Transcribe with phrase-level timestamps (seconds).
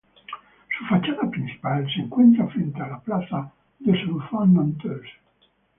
[0.79, 5.07] Su fachada principal se encuentra frente a la plaza des Enfants-Nantais.